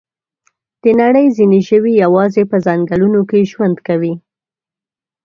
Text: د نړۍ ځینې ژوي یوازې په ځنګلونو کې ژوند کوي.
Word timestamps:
د 0.83 0.85
نړۍ 1.01 1.25
ځینې 1.37 1.59
ژوي 1.67 1.93
یوازې 2.03 2.43
په 2.51 2.57
ځنګلونو 2.65 3.19
کې 3.29 3.47
ژوند 3.51 3.77
کوي. 3.87 4.13